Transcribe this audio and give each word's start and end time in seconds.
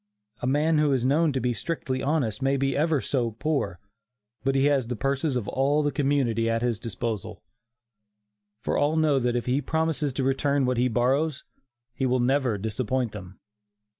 A 0.41 0.47
man 0.47 0.79
who 0.79 0.91
is 0.93 1.05
known 1.05 1.31
to 1.31 1.39
be 1.39 1.53
strictly 1.53 2.01
honest, 2.01 2.41
may 2.41 2.57
be 2.57 2.75
ever 2.75 3.01
so 3.01 3.29
poor, 3.33 3.79
but 4.43 4.55
he 4.55 4.65
has 4.65 4.87
the 4.87 4.95
purses 4.95 5.35
of 5.35 5.47
all 5.47 5.83
the 5.83 5.91
community 5.91 6.49
at 6.49 6.63
his 6.63 6.79
disposal; 6.79 7.43
for 8.63 8.75
all 8.79 8.95
know 8.95 9.19
that 9.19 9.35
if 9.35 9.45
he 9.45 9.61
promises 9.61 10.11
to 10.13 10.23
return 10.23 10.65
what 10.65 10.77
he 10.77 10.87
borrows, 10.87 11.43
he 11.93 12.07
will 12.07 12.19
never 12.19 12.57
disappoint 12.57 13.11
them. 13.11 13.37